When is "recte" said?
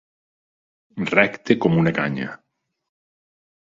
1.13-1.59